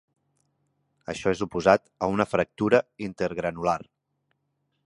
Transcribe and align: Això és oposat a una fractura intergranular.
Això 1.13 1.33
és 1.35 1.43
oposat 1.47 1.85
a 2.07 2.11
una 2.15 2.29
fractura 2.31 2.83
intergranular. 3.11 3.81